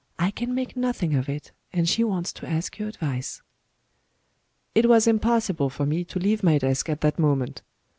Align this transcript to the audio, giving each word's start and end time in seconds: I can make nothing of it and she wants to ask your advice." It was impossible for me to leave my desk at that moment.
I 0.17 0.31
can 0.31 0.55
make 0.55 0.75
nothing 0.75 1.13
of 1.13 1.29
it 1.29 1.51
and 1.71 1.87
she 1.87 2.03
wants 2.03 2.33
to 2.33 2.49
ask 2.49 2.79
your 2.79 2.89
advice." 2.89 3.43
It 4.73 4.89
was 4.89 5.05
impossible 5.05 5.69
for 5.69 5.85
me 5.85 6.03
to 6.05 6.17
leave 6.17 6.41
my 6.41 6.57
desk 6.57 6.89
at 6.89 7.01
that 7.01 7.19
moment. 7.19 7.61